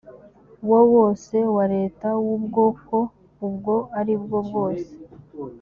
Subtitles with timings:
[0.69, 2.95] wo wose wa leta w ubwoko
[3.47, 4.89] ubwo ari bwobwose